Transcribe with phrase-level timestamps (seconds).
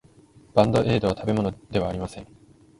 [0.55, 2.27] バンドエードは食べ物ではありません。